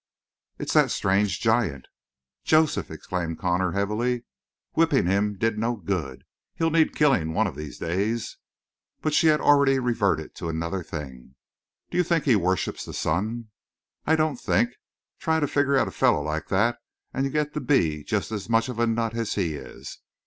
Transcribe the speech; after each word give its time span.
"It's 0.57 0.73
that 0.73 0.89
strange 0.89 1.39
giant." 1.39 1.85
"Joseph!" 2.43 2.89
exclaimed 2.89 3.37
Connor 3.37 3.73
heavily. 3.73 4.23
"Whipping 4.73 5.05
did 5.05 5.43
him 5.53 5.59
no 5.59 5.75
good. 5.75 6.23
He'll 6.55 6.71
need 6.71 6.95
killing 6.95 7.35
one 7.35 7.45
of 7.45 7.53
these 7.55 7.77
days." 7.77 8.37
But 9.01 9.13
she 9.13 9.27
had 9.27 9.39
already 9.39 9.77
reverted 9.77 10.33
to 10.37 10.49
another 10.49 10.81
thing. 10.81 11.35
"Do 11.91 11.99
you 11.99 12.03
think 12.03 12.23
he 12.25 12.35
worships 12.35 12.83
the 12.83 12.93
sun?" 12.95 13.49
"I 14.07 14.15
don't 14.15 14.37
think. 14.39 14.71
Try 15.19 15.39
to 15.39 15.45
figure 15.47 15.77
out 15.77 15.87
a 15.87 15.91
fellow 15.91 16.23
like 16.23 16.47
that 16.47 16.79
and 17.13 17.23
you 17.23 17.29
get 17.29 17.53
to 17.53 17.61
be 17.61 18.03
just 18.03 18.31
as 18.31 18.49
much 18.49 18.69
of 18.69 18.79
a 18.79 18.87
nut 18.87 19.13
as 19.15 19.35
he 19.35 19.53
is. 19.53 19.99